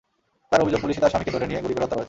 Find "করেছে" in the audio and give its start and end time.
1.95-1.99